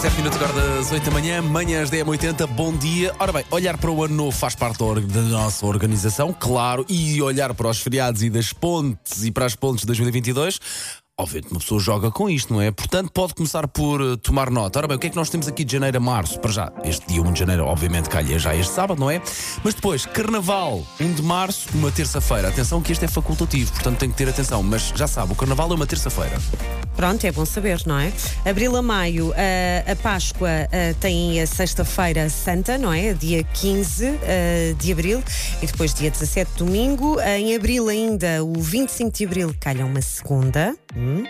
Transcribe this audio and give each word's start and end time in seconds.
17 0.00 0.16
minutos 0.16 0.40
agora 0.40 0.76
das 0.76 0.90
8 0.90 1.04
da 1.04 1.10
manhã, 1.10 1.42
manhãs 1.42 1.90
10 1.90 2.08
80 2.08 2.46
bom 2.46 2.72
dia. 2.72 3.14
Ora 3.18 3.32
bem, 3.32 3.44
olhar 3.50 3.76
para 3.76 3.90
o 3.90 4.02
ano 4.02 4.14
novo 4.14 4.32
faz 4.32 4.54
parte 4.54 4.78
da 4.78 5.20
nossa 5.20 5.66
organização, 5.66 6.32
claro, 6.32 6.86
e 6.88 7.20
olhar 7.20 7.52
para 7.52 7.68
os 7.68 7.80
feriados 7.80 8.22
e 8.22 8.30
das 8.30 8.50
pontes 8.50 9.24
e 9.24 9.30
para 9.30 9.44
as 9.44 9.54
pontes 9.54 9.82
de 9.82 9.88
2022. 9.88 10.58
Obviamente, 11.20 11.50
uma 11.50 11.60
pessoa 11.60 11.78
joga 11.78 12.10
com 12.10 12.30
isto, 12.30 12.54
não 12.54 12.62
é? 12.62 12.70
Portanto, 12.70 13.10
pode 13.12 13.34
começar 13.34 13.68
por 13.68 14.00
eh, 14.00 14.16
tomar 14.16 14.50
nota. 14.50 14.78
Ora 14.78 14.88
bem, 14.88 14.96
o 14.96 14.98
que 14.98 15.08
é 15.08 15.10
que 15.10 15.16
nós 15.16 15.28
temos 15.28 15.46
aqui 15.46 15.64
de 15.64 15.72
janeiro 15.72 15.98
a 15.98 16.00
março? 16.00 16.40
Para 16.40 16.50
já, 16.50 16.72
este 16.82 17.06
dia 17.06 17.20
1 17.20 17.32
de 17.34 17.38
janeiro, 17.40 17.64
obviamente, 17.66 18.08
calha 18.08 18.38
já 18.38 18.56
este 18.56 18.72
sábado, 18.72 18.98
não 18.98 19.10
é? 19.10 19.20
Mas 19.62 19.74
depois, 19.74 20.06
carnaval, 20.06 20.82
1 20.98 21.12
de 21.12 21.22
março, 21.22 21.68
uma 21.74 21.92
terça-feira. 21.92 22.48
Atenção 22.48 22.80
que 22.80 22.90
este 22.90 23.04
é 23.04 23.08
facultativo, 23.08 23.70
portanto 23.72 23.98
tem 23.98 24.10
que 24.10 24.16
ter 24.16 24.30
atenção. 24.30 24.62
Mas 24.62 24.92
já 24.96 25.06
sabe, 25.06 25.32
o 25.32 25.36
carnaval 25.36 25.70
é 25.70 25.74
uma 25.74 25.86
terça-feira. 25.86 26.38
Pronto, 26.96 27.24
é 27.24 27.32
bom 27.32 27.44
saber, 27.44 27.80
não 27.86 27.98
é? 27.98 28.12
Abril 28.44 28.76
a 28.76 28.82
maio, 28.82 29.32
a, 29.32 29.92
a 29.92 29.96
Páscoa 29.96 30.48
a, 30.48 30.94
tem 31.00 31.40
a 31.40 31.46
sexta-feira 31.46 32.28
santa, 32.28 32.76
não 32.76 32.92
é? 32.92 33.12
Dia 33.14 33.42
15 33.42 34.06
a, 34.06 34.74
de 34.78 34.92
abril 34.92 35.22
e 35.62 35.66
depois 35.66 35.94
dia 35.94 36.10
17, 36.10 36.50
domingo. 36.56 37.20
Em 37.20 37.54
abril 37.54 37.88
ainda, 37.88 38.42
o 38.42 38.54
25 38.60 39.16
de 39.16 39.24
abril, 39.24 39.54
calha 39.60 39.84
uma 39.86 40.02
segunda, 40.02 40.74
hum, 40.96 41.24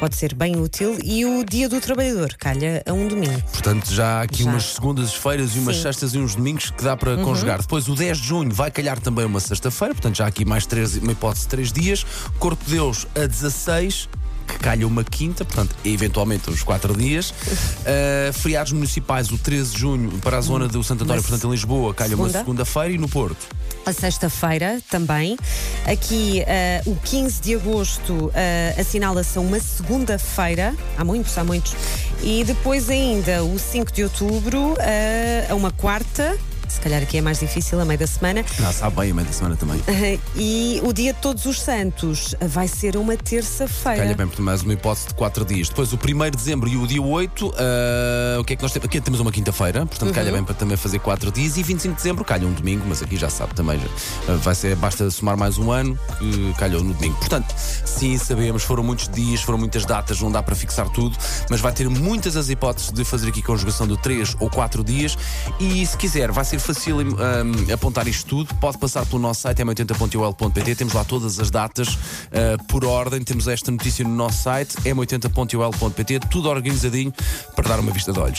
pode 0.00 0.16
ser 0.16 0.34
bem 0.34 0.56
útil. 0.56 0.98
E 1.02 1.24
o 1.24 1.44
dia 1.44 1.68
do 1.68 1.80
trabalhador, 1.80 2.34
calha 2.38 2.82
a 2.86 2.92
um 2.92 3.08
domingo. 3.08 3.40
Portanto, 3.52 3.92
já 3.92 4.18
há 4.18 4.22
aqui 4.22 4.42
Já. 4.44 4.50
umas 4.50 4.64
segundas-feiras 4.74 5.54
e 5.54 5.58
umas 5.58 5.76
Sim. 5.76 5.82
sextas 5.82 6.14
e 6.14 6.18
uns 6.18 6.34
domingos 6.34 6.70
que 6.70 6.82
dá 6.82 6.96
para 6.96 7.16
conjugar. 7.18 7.60
Depois, 7.60 7.88
o 7.88 7.94
10 7.94 8.18
de 8.18 8.26
junho 8.28 8.52
vai 8.52 8.70
calhar 8.70 8.98
também 9.00 9.24
uma 9.24 9.40
sexta-feira, 9.40 9.94
portanto, 9.94 10.16
já 10.16 10.24
há 10.24 10.28
aqui 10.28 10.44
mais 10.44 10.66
três, 10.66 10.96
uma 10.96 11.12
hipótese 11.12 11.42
de 11.42 11.48
três 11.48 11.72
dias. 11.72 12.04
Corpo 12.38 12.64
de 12.64 12.72
Deus 12.72 13.06
a 13.14 13.26
16. 13.26 14.08
Que 14.46 14.58
calha 14.58 14.86
uma 14.86 15.02
quinta, 15.02 15.42
portanto, 15.42 15.74
eventualmente 15.86 16.50
uns 16.50 16.62
quatro 16.62 16.94
dias. 16.94 17.30
Uh, 17.30 18.30
feriados 18.34 18.72
municipais, 18.72 19.30
o 19.30 19.38
13 19.38 19.72
de 19.72 19.78
junho, 19.80 20.10
para 20.18 20.36
a 20.36 20.40
zona 20.42 20.68
do 20.68 20.84
Santo 20.84 21.02
António, 21.04 21.22
Uma 21.22 21.28
portanto, 21.28 21.48
em 21.48 21.50
Lisboa, 21.50 21.94
calha 21.94 22.14
uma 22.14 22.26
segunda. 22.26 22.38
segunda-feira 22.40 22.90
e 22.92 22.98
no 22.98 23.08
Porto. 23.08 23.38
A 23.86 23.92
sexta-feira 23.92 24.80
também. 24.90 25.36
Aqui, 25.84 26.42
eh, 26.46 26.80
o 26.86 26.96
15 26.96 27.42
de 27.42 27.54
agosto, 27.54 28.30
eh, 28.34 28.74
assinala-se 28.78 29.38
uma 29.38 29.60
segunda-feira. 29.60 30.74
Há 30.96 31.04
muitos, 31.04 31.36
há 31.36 31.44
muitos. 31.44 31.76
E 32.22 32.44
depois 32.44 32.88
ainda, 32.88 33.44
o 33.44 33.58
5 33.58 33.92
de 33.92 34.04
outubro, 34.04 34.74
eh, 34.80 35.46
a 35.50 35.54
uma 35.54 35.70
quarta. 35.70 36.38
Se 36.74 36.80
calhar 36.80 37.00
aqui 37.00 37.18
é 37.18 37.20
mais 37.20 37.38
difícil, 37.38 37.80
a 37.80 37.84
meio 37.84 37.98
da 38.00 38.06
semana. 38.06 38.44
Ah, 38.60 38.72
sabe 38.72 38.96
bem, 38.96 39.12
a 39.12 39.14
meio 39.14 39.26
da 39.28 39.32
semana 39.32 39.56
também. 39.56 39.80
E 40.36 40.80
o 40.84 40.92
dia 40.92 41.12
de 41.12 41.20
Todos 41.20 41.46
os 41.46 41.60
Santos 41.60 42.34
vai 42.40 42.66
ser 42.66 42.96
uma 42.96 43.16
terça-feira. 43.16 43.98
Calha 43.98 44.16
bem, 44.16 44.26
portanto, 44.26 44.42
mais 44.42 44.62
uma 44.62 44.72
hipótese 44.72 45.08
de 45.08 45.14
4 45.14 45.44
dias. 45.44 45.68
Depois 45.68 45.92
o 45.92 45.96
1 45.96 45.98
de 46.24 46.30
dezembro 46.32 46.68
e 46.68 46.76
o 46.76 46.86
dia 46.86 47.00
8, 47.00 47.54
ah, 47.56 48.40
o 48.40 48.44
que 48.44 48.54
é 48.54 48.56
que 48.56 48.62
nós 48.62 48.72
temos? 48.72 48.86
Aqui 48.86 49.00
temos 49.00 49.20
uma 49.20 49.30
quinta-feira, 49.30 49.86
portanto 49.86 50.12
calha 50.12 50.32
bem 50.32 50.42
para 50.42 50.54
também 50.54 50.76
fazer 50.76 50.98
4 50.98 51.30
dias. 51.30 51.56
E 51.56 51.62
25 51.62 51.94
de 51.94 52.02
dezembro 52.02 52.24
calha 52.24 52.46
um 52.46 52.52
domingo, 52.52 52.84
mas 52.88 53.02
aqui 53.02 53.16
já 53.16 53.30
sabe 53.30 53.54
também, 53.54 53.78
já, 53.78 53.86
ah, 54.28 54.36
vai 54.36 54.54
ser, 54.54 54.74
basta 54.74 55.08
somar 55.10 55.36
mais 55.36 55.56
um 55.56 55.70
ano 55.70 55.98
que 56.18 56.54
calhou 56.58 56.82
no 56.82 56.92
domingo. 56.92 57.16
Portanto, 57.16 57.54
sim, 57.56 58.18
sabemos, 58.18 58.64
foram 58.64 58.82
muitos 58.82 59.08
dias, 59.08 59.40
foram 59.40 59.58
muitas 59.58 59.84
datas, 59.84 60.20
não 60.20 60.32
dá 60.32 60.42
para 60.42 60.56
fixar 60.56 60.88
tudo, 60.88 61.16
mas 61.48 61.60
vai 61.60 61.72
ter 61.72 61.88
muitas 61.88 62.36
as 62.36 62.48
hipóteses 62.48 62.90
de 62.90 63.04
fazer 63.04 63.28
aqui 63.28 63.42
conjugação 63.42 63.86
de 63.86 63.96
3 64.02 64.36
ou 64.40 64.50
4 64.50 64.82
dias. 64.82 65.16
E 65.60 65.86
se 65.86 65.96
quiser, 65.96 66.32
vai 66.32 66.44
ser 66.44 66.58
fácil 66.64 66.98
ah, 67.18 67.74
apontar 67.74 68.08
isto 68.08 68.26
tudo. 68.26 68.54
Pode 68.56 68.78
passar 68.78 69.04
pelo 69.06 69.20
nosso 69.20 69.42
site 69.42 69.62
m80.ol.pt, 69.62 70.74
temos 70.74 70.94
lá 70.94 71.04
todas 71.04 71.38
as 71.38 71.50
datas 71.50 71.98
ah, 72.32 72.62
por 72.68 72.84
ordem. 72.84 73.22
Temos 73.22 73.46
esta 73.46 73.70
notícia 73.70 74.04
no 74.04 74.14
nosso 74.14 74.42
site 74.42 74.76
m80.ol.pt, 74.76 76.20
tudo 76.30 76.48
organizadinho 76.48 77.12
para 77.54 77.68
dar 77.68 77.80
uma 77.80 77.92
vista 77.92 78.12
de 78.12 78.18
olhos. 78.18 78.32